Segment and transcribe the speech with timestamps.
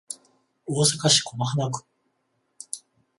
[0.65, 1.85] 大阪市此花区